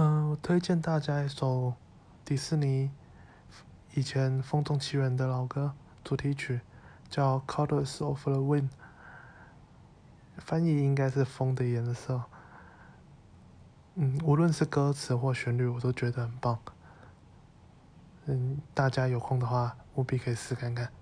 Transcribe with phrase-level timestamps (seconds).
[0.00, 1.74] 嗯我推荐大家一首
[2.24, 2.88] 迪士尼
[3.94, 5.74] 以前风中奇缘的老歌
[6.04, 6.60] 主题曲
[7.10, 8.68] 叫 colors of the wind
[10.36, 12.22] 翻译应该是风的颜色。
[13.96, 16.56] 嗯无论是歌词或旋律我都觉得很棒。
[18.26, 20.92] 嗯大家有空的话务必可以试看看。